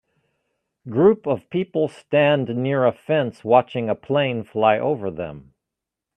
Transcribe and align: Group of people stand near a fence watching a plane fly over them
Group 0.89 1.27
of 1.27 1.47
people 1.51 1.87
stand 1.87 2.47
near 2.57 2.87
a 2.87 2.91
fence 2.91 3.43
watching 3.43 3.87
a 3.87 3.93
plane 3.93 4.43
fly 4.43 4.79
over 4.79 5.11
them 5.11 5.53